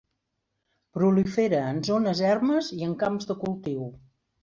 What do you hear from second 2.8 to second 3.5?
i en camps de